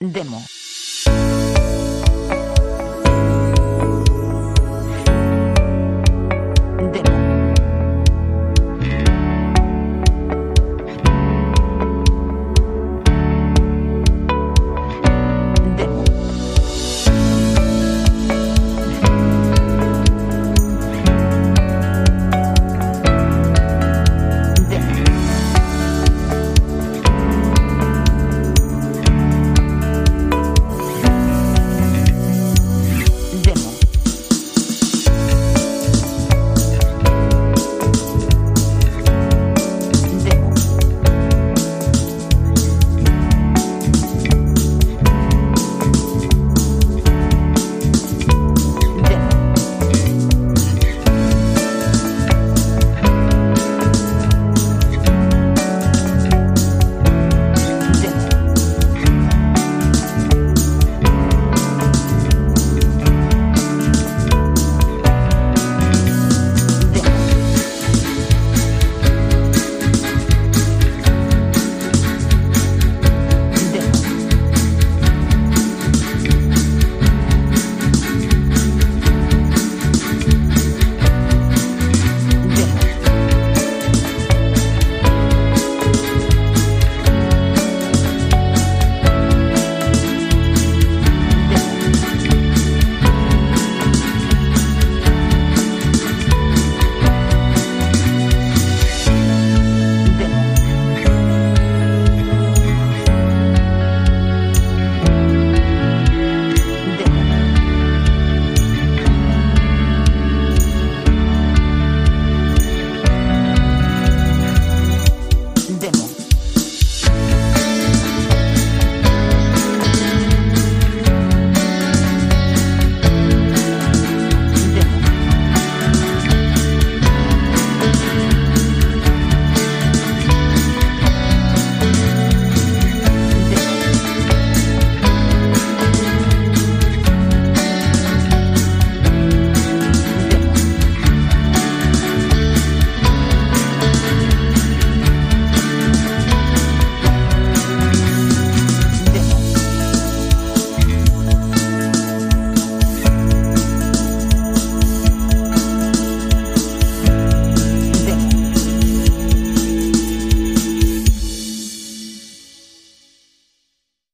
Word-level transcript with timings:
Demo. 0.00 0.57